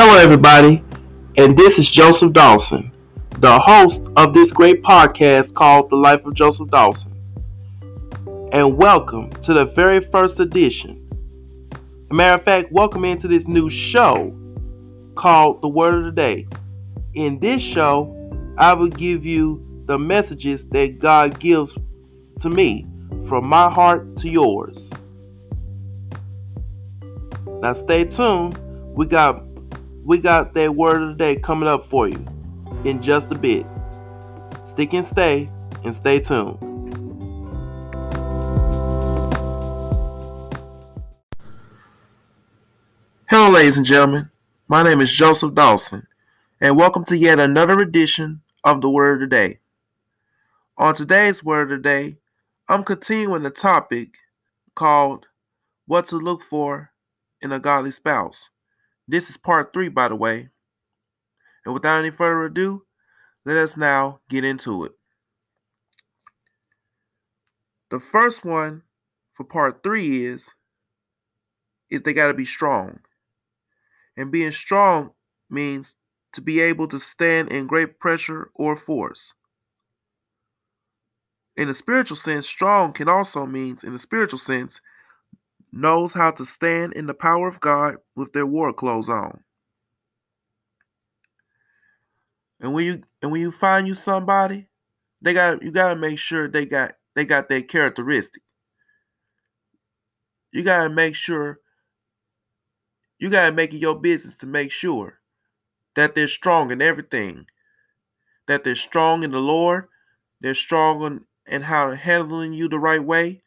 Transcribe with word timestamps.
Hello, 0.00 0.16
everybody, 0.16 0.80
and 1.38 1.58
this 1.58 1.76
is 1.76 1.90
Joseph 1.90 2.32
Dawson, 2.32 2.92
the 3.40 3.58
host 3.58 4.06
of 4.16 4.32
this 4.32 4.52
great 4.52 4.80
podcast 4.80 5.52
called 5.54 5.90
The 5.90 5.96
Life 5.96 6.24
of 6.24 6.34
Joseph 6.34 6.70
Dawson. 6.70 7.12
And 8.52 8.76
welcome 8.76 9.28
to 9.42 9.52
the 9.52 9.64
very 9.64 9.98
first 9.98 10.38
edition. 10.38 11.04
Matter 12.12 12.36
of 12.36 12.44
fact, 12.44 12.70
welcome 12.70 13.04
into 13.04 13.26
this 13.26 13.48
new 13.48 13.68
show 13.68 14.32
called 15.16 15.62
The 15.62 15.68
Word 15.68 15.94
of 15.94 16.04
the 16.04 16.12
Day. 16.12 16.46
In 17.14 17.40
this 17.40 17.60
show, 17.60 18.54
I 18.56 18.74
will 18.74 18.90
give 18.90 19.26
you 19.26 19.82
the 19.86 19.98
messages 19.98 20.64
that 20.66 21.00
God 21.00 21.40
gives 21.40 21.76
to 22.38 22.48
me 22.48 22.86
from 23.26 23.48
my 23.48 23.68
heart 23.68 24.16
to 24.18 24.28
yours. 24.28 24.92
Now 27.60 27.72
stay 27.72 28.04
tuned. 28.04 28.60
We 28.94 29.06
got 29.06 29.47
we 30.08 30.16
got 30.16 30.54
that 30.54 30.74
word 30.74 31.02
of 31.02 31.08
the 31.10 31.14
day 31.16 31.36
coming 31.36 31.68
up 31.68 31.84
for 31.84 32.08
you 32.08 32.26
in 32.86 33.02
just 33.02 33.30
a 33.30 33.34
bit. 33.34 33.66
Stick 34.64 34.94
and 34.94 35.04
stay 35.04 35.50
and 35.84 35.94
stay 35.94 36.18
tuned. 36.18 36.56
Hello, 43.26 43.50
ladies 43.50 43.76
and 43.76 43.84
gentlemen. 43.84 44.30
My 44.66 44.82
name 44.82 45.02
is 45.02 45.12
Joseph 45.12 45.52
Dawson, 45.52 46.06
and 46.58 46.78
welcome 46.78 47.04
to 47.04 47.18
yet 47.18 47.38
another 47.38 47.78
edition 47.78 48.40
of 48.64 48.80
the 48.80 48.88
Word 48.88 49.22
of 49.22 49.28
the 49.28 49.36
Day. 49.36 49.58
On 50.78 50.94
today's 50.94 51.44
Word 51.44 51.70
of 51.70 51.82
the 51.82 51.86
Day, 51.86 52.16
I'm 52.66 52.82
continuing 52.82 53.42
the 53.42 53.50
topic 53.50 54.14
called 54.74 55.26
What 55.86 56.08
to 56.08 56.16
Look 56.16 56.42
For 56.42 56.92
in 57.42 57.52
a 57.52 57.60
Godly 57.60 57.90
Spouse. 57.90 58.48
This 59.08 59.30
is 59.30 59.38
part 59.38 59.72
three, 59.72 59.88
by 59.88 60.08
the 60.08 60.14
way. 60.14 60.50
And 61.64 61.72
without 61.72 61.98
any 61.98 62.10
further 62.10 62.44
ado, 62.44 62.84
let 63.46 63.56
us 63.56 63.76
now 63.76 64.20
get 64.28 64.44
into 64.44 64.84
it. 64.84 64.92
The 67.90 68.00
first 68.00 68.44
one 68.44 68.82
for 69.32 69.44
part 69.44 69.82
three 69.82 70.26
is 70.26 70.50
is 71.88 72.02
they 72.02 72.12
got 72.12 72.28
to 72.28 72.34
be 72.34 72.44
strong. 72.44 72.98
And 74.14 74.30
being 74.30 74.52
strong 74.52 75.12
means 75.48 75.94
to 76.34 76.42
be 76.42 76.60
able 76.60 76.86
to 76.88 77.00
stand 77.00 77.50
in 77.50 77.66
great 77.66 77.98
pressure 77.98 78.50
or 78.54 78.76
force. 78.76 79.32
In 81.56 81.70
a 81.70 81.74
spiritual 81.74 82.18
sense, 82.18 82.46
strong 82.46 82.92
can 82.92 83.08
also 83.08 83.46
means 83.46 83.82
in 83.82 83.94
a 83.94 83.98
spiritual 83.98 84.38
sense 84.38 84.82
knows 85.72 86.12
how 86.12 86.30
to 86.32 86.44
stand 86.44 86.94
in 86.94 87.06
the 87.06 87.14
power 87.14 87.48
of 87.48 87.60
God 87.60 87.96
with 88.16 88.32
their 88.32 88.46
war 88.46 88.72
clothes 88.72 89.08
on. 89.08 89.40
And 92.60 92.72
when 92.74 92.86
you 92.86 93.02
and 93.22 93.30
when 93.30 93.40
you 93.40 93.52
find 93.52 93.86
you 93.86 93.94
somebody, 93.94 94.66
they 95.22 95.32
got 95.32 95.62
you 95.62 95.70
got 95.70 95.90
to 95.90 95.96
make 95.96 96.18
sure 96.18 96.48
they 96.48 96.66
got 96.66 96.94
they 97.14 97.24
got 97.24 97.48
their 97.48 97.62
characteristic. 97.62 98.42
You 100.52 100.64
got 100.64 100.84
to 100.84 100.90
make 100.90 101.14
sure 101.14 101.60
you 103.18 103.30
got 103.30 103.46
to 103.46 103.52
make 103.52 103.74
it 103.74 103.78
your 103.78 103.98
business 103.98 104.36
to 104.38 104.46
make 104.46 104.70
sure 104.72 105.20
that 105.96 106.14
they're 106.14 106.28
strong 106.28 106.70
in 106.70 106.80
everything. 106.82 107.46
That 108.46 108.64
they're 108.64 108.76
strong 108.76 109.24
in 109.24 109.32
the 109.32 109.40
Lord, 109.40 109.88
they're 110.40 110.54
strong 110.54 111.02
in, 111.02 111.24
in 111.46 111.62
how 111.62 111.92
handling 111.94 112.52
you 112.54 112.68
the 112.68 112.78
right 112.78 113.02
way, 113.02 113.42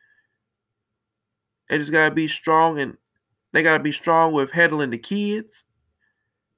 they 1.71 1.77
just 1.77 1.93
gotta 1.93 2.13
be 2.13 2.27
strong 2.27 2.81
and 2.81 2.97
they 3.53 3.63
gotta 3.63 3.81
be 3.81 3.93
strong 3.93 4.33
with 4.33 4.51
handling 4.51 4.89
the 4.89 4.97
kids. 4.97 5.63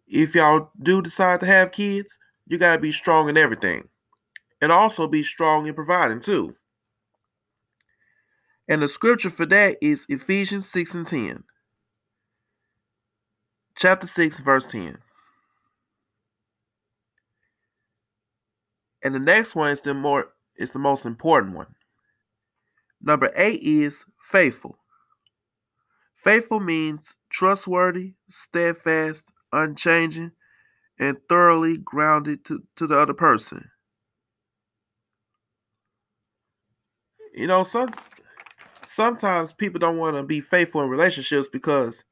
If 0.07 0.33
y'all 0.33 0.71
do 0.81 1.03
decide 1.03 1.39
to 1.41 1.45
have 1.45 1.71
kids, 1.71 2.17
you 2.47 2.57
gotta 2.57 2.81
be 2.81 2.91
strong 2.91 3.29
in 3.29 3.37
everything. 3.37 3.89
And 4.59 4.71
also 4.71 5.07
be 5.07 5.21
strong 5.21 5.67
in 5.67 5.75
providing 5.75 6.19
too. 6.19 6.55
And 8.67 8.81
the 8.81 8.89
scripture 8.89 9.29
for 9.29 9.45
that 9.45 9.77
is 9.83 10.07
Ephesians 10.09 10.67
6 10.69 10.95
and 10.95 11.05
10. 11.05 11.43
Chapter 13.75 14.07
6, 14.07 14.39
verse 14.39 14.65
10. 14.65 14.97
And 19.03 19.13
the 19.13 19.19
next 19.19 19.53
one 19.53 19.69
is 19.69 19.81
the 19.81 19.93
more 19.93 20.29
is 20.55 20.71
the 20.71 20.79
most 20.79 21.05
important 21.05 21.55
one. 21.55 21.75
Number 22.99 23.31
eight 23.35 23.61
is 23.61 24.05
faithful. 24.19 24.79
Faithful 26.23 26.61
means 26.61 27.17
trustworthy, 27.29 28.13
steadfast, 28.29 29.29
unchanging, 29.51 30.31
and 30.97 31.17
thoroughly 31.27 31.77
grounded 31.77 32.45
to, 32.45 32.63
to 32.77 32.87
the 32.87 32.97
other 32.97 33.13
person. 33.13 33.69
You 37.33 37.47
know, 37.47 37.63
some 37.65 37.93
sometimes 38.85 39.51
people 39.51 39.79
don't 39.79 39.97
want 39.97 40.15
to 40.15 40.23
be 40.23 40.39
faithful 40.39 40.81
in 40.81 40.89
relationships 40.89 41.49
because 41.51 42.05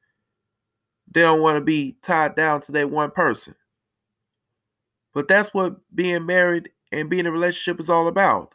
they 1.10 1.22
don't 1.22 1.40
want 1.40 1.56
to 1.56 1.64
be 1.64 1.96
tied 2.02 2.34
down 2.34 2.60
to 2.62 2.72
that 2.72 2.90
one 2.90 3.12
person. 3.12 3.54
But 5.14 5.26
that's 5.26 5.54
what 5.54 5.76
being 5.94 6.26
married 6.26 6.68
and 6.90 7.08
being 7.08 7.20
in 7.20 7.26
a 7.26 7.32
relationship 7.32 7.80
is 7.80 7.88
all 7.88 8.08
about. 8.08 8.54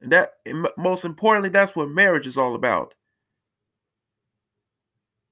And 0.00 0.12
that 0.12 0.34
most 0.76 1.04
importantly, 1.04 1.48
that's 1.48 1.74
what 1.74 1.88
marriage 1.88 2.28
is 2.28 2.36
all 2.36 2.54
about 2.54 2.94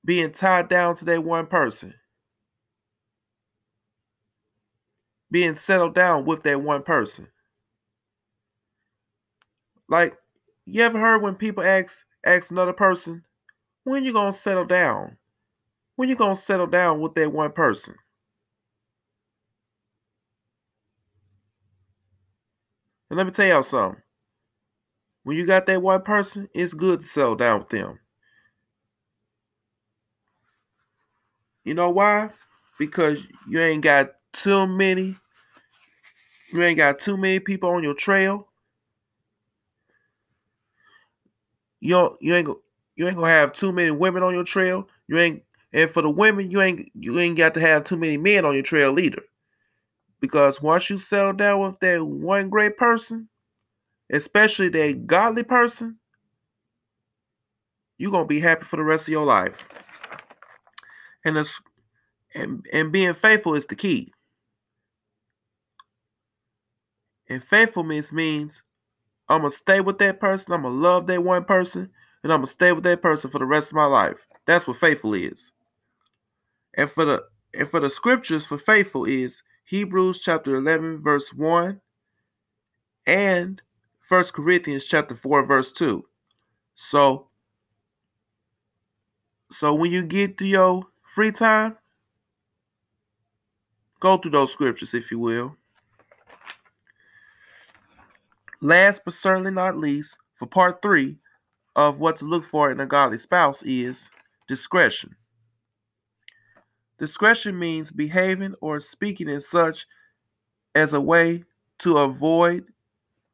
being 0.04 0.32
tied 0.32 0.68
down 0.68 0.94
to 0.96 1.04
that 1.06 1.24
one 1.24 1.46
person, 1.46 1.94
being 5.32 5.54
settled 5.56 5.94
down 5.96 6.24
with 6.24 6.44
that 6.44 6.62
one 6.62 6.82
person. 6.84 7.26
Like, 9.88 10.18
you 10.66 10.82
ever 10.82 10.98
heard 10.98 11.22
when 11.22 11.36
people 11.36 11.62
ask 11.62 12.04
ask 12.24 12.50
another 12.50 12.72
person, 12.72 13.24
when 13.84 14.04
you 14.04 14.12
gonna 14.12 14.32
settle 14.32 14.64
down? 14.66 15.18
When 15.96 16.08
you 16.08 16.16
gonna 16.16 16.36
settle 16.36 16.66
down 16.69 17.00
with 17.00 17.14
that 17.16 17.32
one 17.32 17.52
person? 17.52 17.96
And 23.10 23.16
let 23.16 23.26
me 23.26 23.32
tell 23.32 23.46
y'all 23.46 23.62
something. 23.62 24.02
When 25.24 25.36
you 25.36 25.46
got 25.46 25.66
that 25.66 25.82
one 25.82 26.02
person, 26.02 26.48
it's 26.54 26.74
good 26.74 27.00
to 27.00 27.06
settle 27.06 27.34
down 27.34 27.58
with 27.58 27.70
them. 27.70 27.98
You 31.65 31.75
know 31.75 31.91
why? 31.91 32.31
Because 32.78 33.25
you 33.49 33.61
ain't 33.61 33.83
got 33.83 34.12
too 34.33 34.67
many. 34.67 35.17
You 36.53 36.62
ain't 36.62 36.78
got 36.78 36.99
too 36.99 37.17
many 37.17 37.39
people 37.39 37.71
on 37.71 37.83
your 37.83 37.95
trail. 37.95 38.49
You 41.81 42.17
you 42.21 42.34
ain't 42.34 42.49
you 42.97 43.06
ain't 43.06 43.17
gonna 43.17 43.28
have 43.28 43.53
too 43.53 43.73
many 43.73 43.91
women 43.91 44.23
on 44.23 44.34
your 44.34 44.45
trail. 44.45 44.89
You 45.09 45.19
ain't 45.19 45.43
and 45.73 45.91
for 45.91 46.03
the 46.03 46.11
women, 46.11 46.50
you 46.50 46.61
ain't 46.61 46.91
you 46.95 47.19
ain't 47.19 47.39
got 47.39 47.55
to 47.55 47.61
have 47.61 47.84
too 47.84 47.97
many 47.97 48.17
men 48.17 48.44
on 48.44 48.55
your 48.55 48.62
trail 48.62 48.99
either. 48.99 49.23
Because 50.21 50.62
once 50.62 50.89
you 50.91 50.99
settle 50.99 51.33
down 51.33 51.61
with 51.61 51.79
that 51.81 52.05
one 52.05 52.49
great 52.50 52.77
person, 52.77 53.29
especially 54.12 54.69
that 54.69 55.06
godly 55.06 55.43
person, 55.43 55.99
you're 57.99 58.12
gonna 58.12 58.27
be 58.27 58.41
happy 58.41 58.65
for 58.65 58.77
the 58.77 58.84
rest 58.84 59.05
of 59.05 59.12
your 59.12 59.25
life 59.25 59.67
and 61.25 61.37
and 62.34 62.66
and 62.72 62.93
being 62.93 63.15
faithful 63.15 63.55
is 63.55 63.66
the 63.66 63.77
key. 63.77 64.12
And 67.28 67.43
faithfulness 67.43 68.12
means 68.12 68.62
I'm 69.28 69.41
gonna 69.41 69.50
stay 69.50 69.81
with 69.81 69.99
that 69.99 70.21
person. 70.21 70.53
I'm 70.53 70.62
gonna 70.62 70.75
love 70.75 71.06
that 71.06 71.22
one 71.25 71.44
person, 71.44 71.91
and 72.22 72.32
I'm 72.32 72.38
gonna 72.41 72.47
stay 72.47 72.72
with 72.72 72.85
that 72.85 73.02
person 73.02 73.31
for 73.31 73.38
the 73.38 73.46
rest 73.46 73.70
of 73.70 73.76
my 73.76 73.87
life. 73.87 74.26
That's 74.46 74.67
what 74.67 74.79
faithful 74.79 75.14
is. 75.14 75.52
And 76.75 76.91
for 76.91 77.05
the 77.05 77.23
and 77.55 77.69
for 77.69 77.81
the 77.81 77.91
scriptures 77.91 78.46
for 78.46 78.58
faithful 78.58 79.05
is 79.05 79.43
Hebrews 79.64 80.20
chapter 80.20 80.56
11 80.56 81.02
verse 81.02 81.32
1 81.32 81.81
and 83.06 83.62
First 84.00 84.32
Corinthians 84.32 84.85
chapter 84.85 85.14
4 85.14 85.44
verse 85.44 85.73
2. 85.73 86.05
So 86.75 87.29
so 89.50 89.75
when 89.75 89.91
you 89.91 90.05
get 90.05 90.38
to 90.38 90.46
your 90.46 90.85
free 91.12 91.31
time, 91.31 91.76
go 94.00 94.17
through 94.17 94.31
those 94.31 94.50
scriptures, 94.50 94.94
if 94.94 95.11
you 95.11 95.19
will. 95.19 95.55
Last 98.62 99.03
but 99.05 99.12
certainly 99.12 99.50
not 99.50 99.76
least, 99.76 100.17
for 100.32 100.47
part 100.47 100.81
three 100.81 101.19
of 101.76 102.00
what 102.00 102.17
to 102.17 102.25
look 102.25 102.47
for 102.47 102.70
in 102.70 102.81
a 102.81 102.87
godly 102.87 103.19
spouse 103.19 103.62
is 103.64 104.09
discretion. 104.49 105.14
Discretion 106.99 107.58
means 107.58 107.91
behaving 107.91 108.55
or 108.62 108.81
speaking 108.81 109.29
in 109.29 109.43
such 109.43 109.87
as 110.75 110.94
a 110.94 111.00
way 111.00 111.44
to 111.81 111.99
avoid 111.99 112.70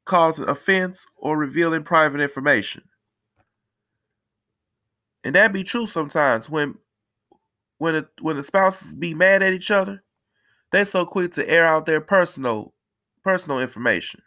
causing 0.04 0.48
offense 0.48 1.06
or 1.16 1.36
revealing 1.36 1.84
private 1.84 2.20
information. 2.20 2.82
And 5.22 5.36
that 5.36 5.52
be 5.52 5.62
true 5.62 5.86
sometimes 5.86 6.50
when 6.50 6.74
when 7.78 7.94
the, 7.94 8.08
when 8.20 8.36
the 8.36 8.42
spouses 8.42 8.94
be 8.94 9.14
mad 9.14 9.42
at 9.42 9.52
each 9.52 9.70
other, 9.70 10.02
they 10.72 10.84
so 10.84 11.06
quick 11.06 11.32
to 11.32 11.48
air 11.48 11.66
out 11.66 11.86
their 11.86 12.00
personal 12.00 12.74
personal 13.24 13.60
information, 13.60 14.20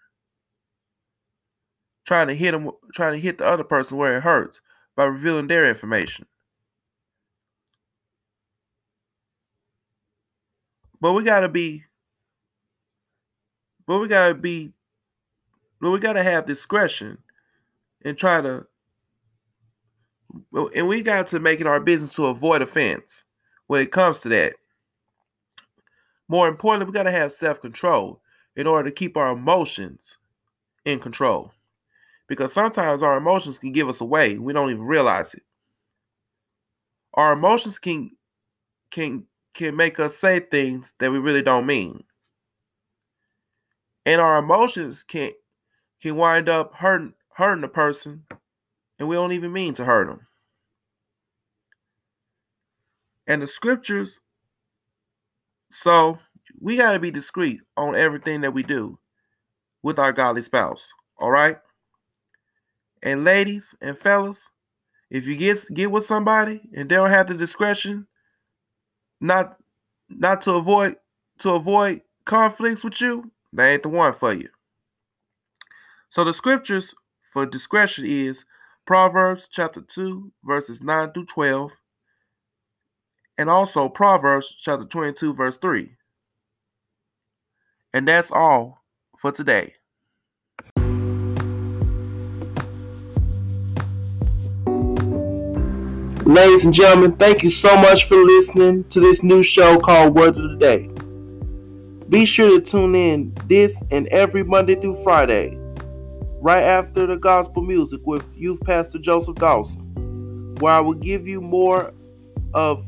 trying 2.06 2.27
to 2.27 2.36
hit 2.36 2.51
them, 2.51 2.71
trying 2.94 3.13
to 3.13 3.19
hit 3.19 3.38
the 3.38 3.45
other 3.45 3.63
person 3.63 3.98
where 3.98 4.18
it 4.18 4.21
hurts 4.24 4.62
by 4.95 5.06
revealing 5.06 5.48
their 5.48 5.68
information. 5.68 6.25
But 11.00 11.13
we 11.13 11.24
gotta 11.24 11.50
be, 11.50 11.83
but 13.88 14.00
we 14.00 14.07
gotta 14.07 14.36
be, 14.36 14.71
but 15.80 15.92
we 15.92 16.00
gotta 16.00 16.24
have 16.24 16.45
discretion 16.45 17.18
and 18.04 18.18
try 18.18 18.42
to, 18.42 18.68
and 20.75 20.88
we 20.88 21.01
got 21.01 21.27
to 21.30 21.39
make 21.39 21.59
it 21.59 21.68
our 21.68 21.80
business 21.80 22.13
to 22.13 22.27
avoid 22.27 22.62
offense 22.62 23.24
when 23.71 23.79
it 23.79 23.89
comes 23.89 24.19
to 24.19 24.27
that. 24.27 24.56
More 26.27 26.50
importantly, 26.50 26.88
we 26.88 26.94
gotta 26.94 27.09
have 27.09 27.31
self 27.31 27.62
control 27.62 28.21
in 28.57 28.68
order 28.68 28.89
to 28.89 28.94
keep 28.94 29.15
our 29.15 29.31
emotions 29.31 30.18
in 30.83 31.00
control. 31.00 31.53
Because 32.27 32.51
sometimes 32.51 33.01
our 33.01 33.15
emotions 33.15 33.57
can 33.57 33.71
give 33.71 33.88
us 33.88 34.01
away. 34.01 34.38
We 34.38 34.51
don't 34.51 34.71
even 34.71 34.81
realize 34.81 35.33
it. 35.33 35.44
Our 37.13 37.31
emotions 37.31 37.79
can 37.79 38.12
can 38.89 39.23
can 39.53 39.77
make 39.77 40.01
us 40.01 40.18
say 40.18 40.41
things 40.41 40.91
that 41.00 41.09
we 41.09 41.19
really 41.19 41.41
don't 41.41 41.65
mean. 41.65 42.03
And 44.06 44.19
our 44.19 44.39
emotions 44.39 45.01
can 45.01 45.31
can 46.01 46.18
wind 46.18 46.50
up 46.50 46.75
hurting 46.75 47.13
hurting 47.29 47.62
the 47.62 47.69
person 47.69 48.25
and 49.00 49.07
we 49.07 49.15
don't 49.15 49.31
even 49.31 49.53
mean 49.53 49.73
to 49.75 49.85
hurt 49.85 50.09
them. 50.09 50.27
And 53.31 53.42
the 53.42 53.48
scriptures 53.48 54.19
so 55.69 56.19
we 56.60 56.75
got 56.75 56.92
to 56.92 57.00
be 57.00 57.12
discreet 57.12 57.62
on 57.78 57.95
everything 57.95 58.42
that 58.42 58.54
we 58.54 58.62
do 58.62 59.00
with 59.83 60.00
our 60.00 60.12
godly 60.12 60.42
spouse. 60.42 60.92
All 61.18 61.31
right? 61.31 61.57
And 63.04 63.24
ladies 63.24 63.74
and 63.81 63.98
fellas, 63.98 64.50
if 65.10 65.25
you 65.28 65.38
get 65.38 65.66
get 65.74 65.89
with 65.89 66.04
somebody 66.04 66.60
and 66.75 66.89
they 66.89 66.95
don't 66.95 67.10
have 67.10 67.28
the 67.28 67.33
discretion 67.33 68.06
not 69.22 69.56
not 70.10 70.42
to 70.42 70.56
avoid 70.56 70.98
to 71.38 71.51
avoid 71.51 72.01
conflicts 72.25 72.83
with 72.83 73.00
you, 73.00 73.31
they 73.54 73.75
ain't 73.75 73.83
the 73.83 73.88
one 73.88 74.12
for 74.12 74.33
you. 74.33 74.50
So 76.10 76.25
the 76.25 76.33
scriptures 76.33 76.94
for 77.31 77.45
discretion 77.45 78.04
is 78.06 78.44
Proverbs 78.86 79.48
chapter 79.50 79.80
2 79.80 80.33
verses 80.44 80.83
9 80.83 81.13
through 81.13 81.28
12 81.28 81.72
and 83.38 83.50
also 83.50 83.89
Proverbs 83.89 84.56
chapter 84.57 84.86
22 84.86 85.33
verse 85.33 85.57
3. 85.57 85.92
And 87.94 88.07
that's 88.07 88.31
all 88.31 88.83
for 89.18 89.31
today. 89.31 89.75
Ladies 96.25 96.63
and 96.63 96.74
gentlemen, 96.74 97.18
thank 97.18 97.44
you 97.44 97.50
so 97.50 97.75
much 97.75 98.06
for 98.06 98.16
listening 98.16 98.86
to 98.86 99.01
this 99.01 99.22
new 99.22 99.44
show 99.44 99.78
called 99.78 100.16
Word 100.16 100.38
of 100.38 100.51
the 100.51 100.57
Day. 100.57 100.88
Be 102.07 102.25
sure 102.25 102.57
to 102.57 102.66
tune 102.66 102.95
in 102.95 103.33
this 103.48 103.83
and 103.92 104.07
every 104.07 104.44
Monday 104.44 104.75
through 104.75 105.04
Friday, 105.04 105.57
right 106.39 106.63
after 106.63 107.06
the 107.06 107.18
gospel 107.18 107.62
music 107.63 108.00
with 108.06 108.24
Youth 108.33 108.62
Pastor 108.62 108.98
Joseph 108.98 109.36
Dawson, 109.36 110.56
where 110.62 110.74
I 110.74 110.80
will 110.80 110.94
give 110.94 111.28
you 111.28 111.42
more 111.42 111.94
of 112.54 112.86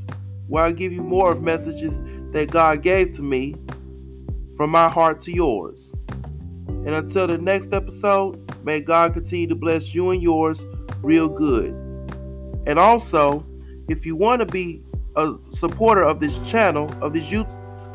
where 0.53 0.63
I 0.63 0.71
give 0.71 0.93
you 0.93 1.01
more 1.01 1.31
of 1.31 1.41
messages 1.41 1.99
that 2.31 2.51
God 2.51 2.83
gave 2.83 3.15
to 3.15 3.23
me 3.23 3.55
from 4.55 4.69
my 4.69 4.87
heart 4.87 5.19
to 5.21 5.31
yours. 5.31 5.91
And 6.67 6.89
until 6.89 7.25
the 7.25 7.39
next 7.39 7.73
episode, 7.73 8.63
may 8.63 8.79
God 8.79 9.15
continue 9.15 9.47
to 9.47 9.55
bless 9.55 9.95
you 9.95 10.11
and 10.11 10.21
yours 10.21 10.63
real 11.01 11.27
good. 11.27 11.69
And 12.67 12.77
also, 12.77 13.43
if 13.89 14.05
you 14.05 14.15
want 14.15 14.41
to 14.41 14.45
be 14.45 14.83
a 15.15 15.33
supporter 15.57 16.03
of 16.03 16.19
this 16.19 16.37
channel, 16.47 16.87
of 17.03 17.13
this 17.13 17.31
youth, 17.31 17.47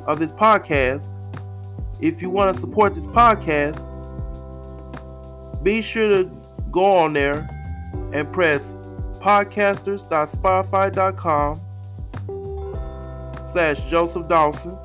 of 0.09 0.19
this 0.19 0.33
podcast, 0.33 1.15
if 2.01 2.21
you 2.21 2.29
want 2.29 2.53
to 2.53 2.61
support 2.61 2.97
this 2.97 3.07
podcast, 3.07 3.85
be 5.63 5.81
sure 5.81 6.09
to 6.09 6.29
go 6.73 6.97
on 6.97 7.13
there 7.13 7.49
and 8.13 8.33
press 8.33 8.75
podcasters.spotify.com 9.21 11.61
slash 13.53 13.81
Joseph 13.91 14.29
Dawson 14.29 14.77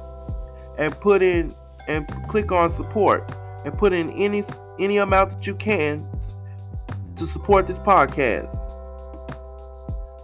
and 0.78 0.94
put 1.02 1.22
in 1.22 1.54
and 1.88 2.08
click 2.28 2.52
on 2.52 2.72
support 2.72 3.30
and 3.66 3.78
put 3.78 3.94
in 3.94 4.12
any 4.12 4.44
any 4.80 4.98
amount 4.98 5.32
that 5.32 5.48
you 5.48 5.56
can 5.56 6.08
to 7.16 7.28
support 7.28 7.68
this 7.68 7.80
podcast. 7.80 8.70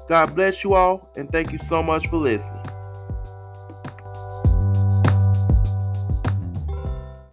God 0.07 0.33
bless 0.35 0.63
you 0.63 0.73
all 0.73 1.07
and 1.15 1.31
thank 1.31 1.51
you 1.51 1.59
so 1.69 1.83
much 1.83 2.07
for 2.07 2.17
listening. 2.17 2.58